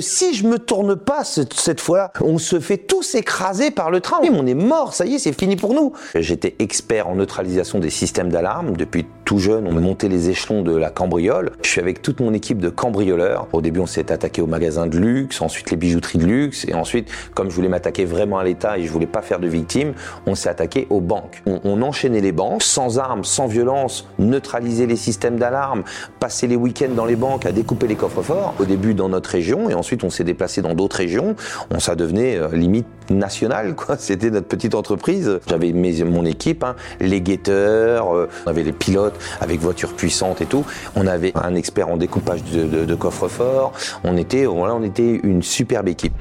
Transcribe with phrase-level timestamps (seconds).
[0.00, 4.18] si je me tourne pas cette fois-là, on se fait tous écraser par le train.
[4.30, 5.92] On est mort, ça y est, c'est fini pour nous.
[6.14, 8.76] J'étais expert en neutralisation des systèmes d'alarme.
[8.76, 11.50] Depuis tout jeune, on montait les échelons de la cambriole.
[11.60, 13.46] Je suis avec toute mon équipe de cambrioleurs.
[13.52, 16.72] Au début, on s'est attaqué aux magasins de luxe, ensuite les bijouteries de luxe, et
[16.72, 19.92] ensuite, comme je voulais m'attaquer vraiment à l'État et je voulais pas faire de victimes,
[20.26, 21.42] on s'est attaqué aux banques.
[21.44, 25.82] On, on enchaînait les banques, sans armes, sans violence, neutraliser les systèmes d'alarme,
[26.20, 28.54] passer les week-ends dans les banques à découper les coffres forts.
[28.58, 31.36] Au début dans notre région, et ensuite on s'est déplacé dans d'autres régions.
[31.70, 33.96] On ça devenait euh, limite national, quoi.
[33.98, 35.38] C'était notre petite entreprise.
[35.46, 40.46] J'avais mon équipe, hein, les guetteurs, euh, on avait les pilotes avec voitures puissantes et
[40.46, 40.64] tout.
[40.96, 42.94] On avait un expert en découpage de, de,
[43.28, 43.72] forts.
[44.04, 46.14] On était, voilà, on était une superbe équipe.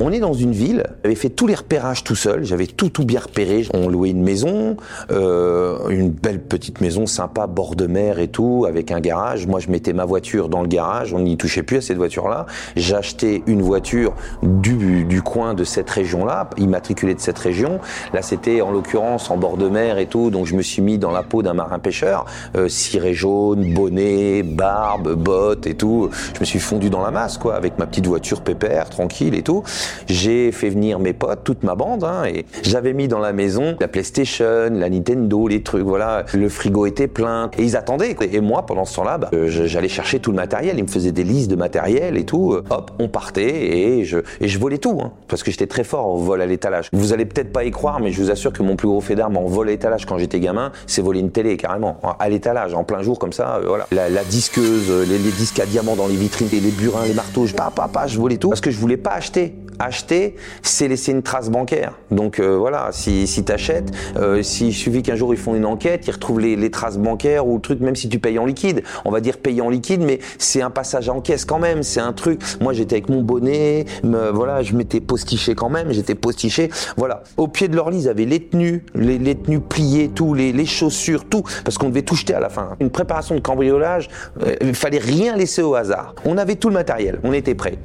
[0.00, 3.04] On est dans une ville, j'avais fait tous les repérages tout seul, j'avais tout tout
[3.04, 3.66] bien repéré.
[3.74, 4.76] On louait une maison,
[5.10, 9.48] euh, une belle petite maison sympa, bord de mer et tout, avec un garage.
[9.48, 12.46] Moi, je mettais ma voiture dans le garage, on n'y touchait plus à cette voiture-là.
[12.76, 17.80] J'achetais une voiture du, du coin de cette région-là, immatriculée de cette région.
[18.12, 20.98] Là, c'était en l'occurrence en bord de mer et tout, donc je me suis mis
[20.98, 22.24] dans la peau d'un marin pêcheur,
[22.56, 26.08] euh, ciré jaune, bonnet, barbe, bottes et tout.
[26.34, 29.42] Je me suis fondu dans la masse, quoi, avec ma petite voiture pépère, tranquille et
[29.42, 29.64] tout.
[30.06, 33.76] J'ai fait venir mes potes, toute ma bande, hein, et j'avais mis dans la maison
[33.80, 36.24] la PlayStation, la Nintendo, les trucs, voilà.
[36.34, 38.16] Le frigo était plein, et ils attendaient.
[38.32, 40.78] Et moi, pendant ce temps-là, bah, j'allais chercher tout le matériel.
[40.78, 42.56] Ils me faisaient des listes de matériel et tout.
[42.70, 46.08] Hop, on partait et je, et je volais tout, hein, parce que j'étais très fort
[46.08, 46.88] au vol à l'étalage.
[46.92, 49.14] Vous allez peut-être pas y croire, mais je vous assure que mon plus gros fait
[49.14, 52.74] d'armes en vol à l'étalage quand j'étais gamin, c'est voler une télé carrément, à l'étalage,
[52.74, 53.56] en plein jour comme ça.
[53.56, 53.86] Euh, voilà.
[53.90, 57.46] La, disqueuse, les, les, disques à diamants dans les vitrines, les, les burins, les marteaux,
[57.46, 60.88] je, pas, pas, pas, je volais tout parce que je voulais pas acheter acheter, c'est
[60.88, 61.98] laisser une trace bancaire.
[62.10, 65.64] Donc euh, voilà, si, si tu achètes, euh, s'il suffit qu'un jour ils font une
[65.64, 68.46] enquête, ils retrouvent les, les, traces bancaires ou le truc, même si tu payes en
[68.46, 71.82] liquide, on va dire payer en liquide, mais c'est un passage en caisse quand même,
[71.82, 72.40] c'est un truc.
[72.60, 76.70] Moi j'étais avec mon bonnet, me, voilà, je m'étais postiché quand même, j'étais postiché.
[76.96, 80.34] Voilà, au pied de leur lit, ils avaient les tenues, les, les tenues pliées, tout,
[80.34, 82.76] les, les chaussures, tout, parce qu'on devait tout jeter à la fin.
[82.80, 84.08] Une préparation de cambriolage,
[84.42, 86.14] euh, il fallait rien laisser au hasard.
[86.24, 87.78] On avait tout le matériel, on était prêts.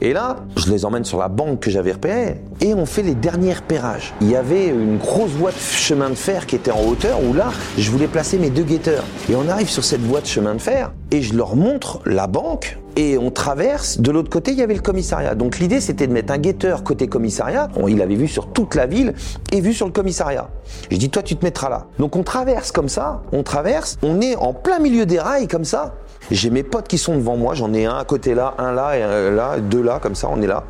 [0.00, 1.28] Et là, je les emmène sur la
[1.60, 4.12] que j'avais repérée et on fait les derniers repérages.
[4.20, 7.32] Il y avait une grosse voie de chemin de fer qui était en hauteur où
[7.32, 9.04] là, je voulais placer mes deux guetteurs.
[9.30, 12.26] Et on arrive sur cette voie de chemin de fer et je leur montre la
[12.26, 14.00] banque et on traverse.
[14.00, 15.34] De l'autre côté, il y avait le commissariat.
[15.34, 17.68] Donc l'idée, c'était de mettre un guetteur côté commissariat.
[17.88, 19.14] Il avait vu sur toute la ville
[19.52, 20.50] et vu sur le commissariat.
[20.90, 21.86] Je dis, toi, tu te mettras là.
[21.98, 25.64] Donc on traverse comme ça, on traverse, on est en plein milieu des rails comme
[25.64, 25.94] ça.
[26.30, 28.96] J'ai mes potes qui sont devant moi, j'en ai un à côté là, un là
[28.96, 30.64] et un là, deux là, comme ça, on est là.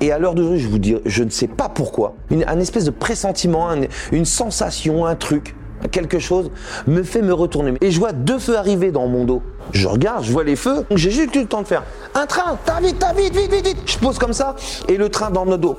[0.00, 2.84] Et à l'heure d'aujourd'hui, je vous dis, je ne sais pas pourquoi, une, un espèce
[2.84, 5.54] de pressentiment, un, une sensation, un truc,
[5.90, 6.50] quelque chose,
[6.86, 7.74] me fait me retourner.
[7.80, 9.42] Et je vois deux feux arriver dans mon dos.
[9.72, 11.84] Je regarde, je vois les feux, j'ai juste eu le temps de faire
[12.14, 13.78] un train, t'as vite, t'as vite, vite, vite, vite.
[13.86, 14.56] Je pose comme ça,
[14.88, 15.76] et le train dans notre dos.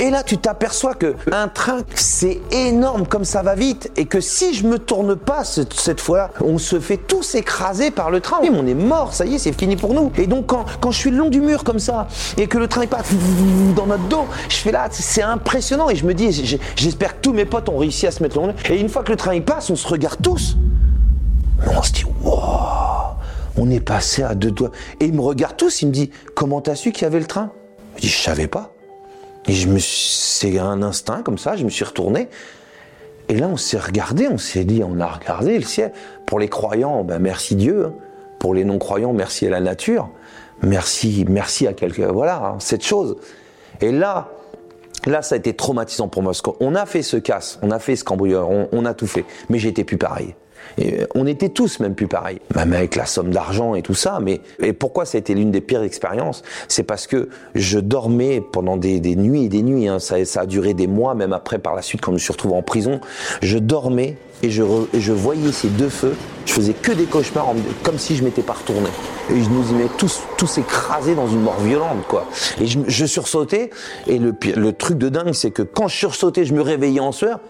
[0.00, 4.22] Et là, tu t'aperçois que un train, c'est énorme comme ça va vite, et que
[4.22, 8.20] si je me tourne pas cette, cette fois-là, on se fait tous écraser par le
[8.20, 8.38] train.
[8.50, 10.10] On est mort, ça y est, c'est fini pour nous.
[10.16, 12.66] Et donc quand, quand je suis le long du mur comme ça, et que le
[12.66, 13.12] train passe
[13.76, 17.34] dans notre dos, je fais là, c'est impressionnant, et je me dis, j'espère que tous
[17.34, 18.54] mes potes ont réussi à se mettre le long.
[18.70, 20.56] Et une fois que le train il passe, on se regarde tous.
[21.66, 22.40] On se dit, wow,
[23.58, 24.70] on est passé à deux doigts.
[24.98, 27.26] Et il me regarde tous, il me dit, comment t'as su qu'il y avait le
[27.26, 27.50] train?
[27.96, 28.72] Je dis, je savais pas.
[29.46, 32.28] Et je me c'est un instinct comme ça, je me suis retourné.
[33.28, 35.92] Et là, on s'est regardé, on s'est dit, on a regardé le ciel.
[36.26, 37.92] Pour les croyants, ben merci Dieu.
[38.40, 40.08] Pour les non-croyants, merci à la nature.
[40.62, 42.10] Merci, merci à quelqu'un.
[42.10, 43.16] Voilà, hein, cette chose.
[43.80, 44.30] Et là,
[45.06, 46.32] là, ça a été traumatisant pour moi.
[46.32, 49.06] Parce qu'on a fait ce casse, on a fait ce cambrioleur, on, on a tout
[49.06, 49.24] fait.
[49.48, 50.34] Mais j'étais plus pareil.
[50.78, 54.18] Et on était tous même plus pareils, même avec la somme d'argent et tout ça.
[54.20, 56.42] Mais et pourquoi ça a été l'une des pires expériences?
[56.68, 59.88] C'est parce que je dormais pendant des, nuits et des nuits.
[59.88, 59.98] Hein.
[59.98, 62.54] Ça, a duré des mois, même après par la suite quand je me suis retrouvé
[62.54, 63.00] en prison.
[63.42, 64.62] Je dormais et je,
[65.12, 66.14] voyais ces deux feux.
[66.46, 68.88] Je faisais que des cauchemars, comme si je m'étais pas retourné.
[69.30, 72.26] Et je nous y mets tous, tous écrasés dans une mort violente, quoi.
[72.60, 73.70] Et je, je sursautais.
[74.06, 77.12] Et le, le truc de dingue, c'est que quand je sursautais, je me réveillais en
[77.12, 77.40] sueur.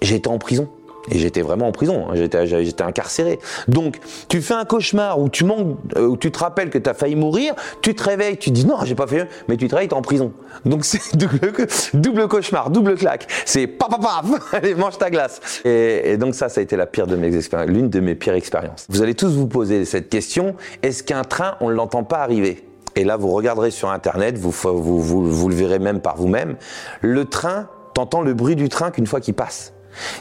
[0.00, 0.68] J'étais en prison.
[1.10, 2.14] Et j'étais vraiment en prison, hein.
[2.14, 3.38] j'étais, incarcéré.
[3.68, 6.88] Donc, tu fais un cauchemar où tu manques, euh, où tu te rappelles que tu
[6.88, 9.74] as failli mourir, tu te réveilles, tu dis non, j'ai pas fait, mais tu te
[9.74, 10.32] réveilles, t'es en prison.
[10.64, 11.52] Donc c'est double,
[11.94, 13.26] double cauchemar, double claque.
[13.44, 15.40] C'est paf paf paf, allez mange ta glace.
[15.64, 18.14] Et, et, donc ça, ça a été la pire de mes expériences, l'une de mes
[18.14, 18.86] pires expériences.
[18.88, 22.64] Vous allez tous vous poser cette question est-ce qu'un train, on ne l'entend pas arriver?
[22.94, 26.56] Et là, vous regarderez sur internet, vous, vous, vous, vous le verrez même par vous-même.
[27.00, 29.72] Le train, t'entends le bruit du train qu'une fois qu'il passe.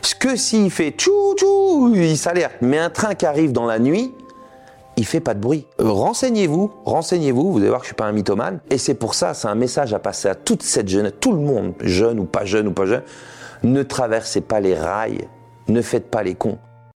[0.01, 2.56] Ce que s'il fait tchou tchou, il s'alerte.
[2.62, 4.13] Mais un train qui arrive dans la nuit,
[4.97, 5.65] il fait pas de bruit.
[5.79, 8.59] Euh, renseignez-vous, renseignez-vous, vous allez voir que je suis pas un mythomane.
[8.69, 11.39] Et c'est pour ça, c'est un message à passer à toute cette jeunesse, tout le
[11.39, 13.03] monde, jeune ou pas jeune ou pas jeune.
[13.63, 15.27] Ne traversez pas les rails,
[15.68, 16.57] ne faites pas les cons.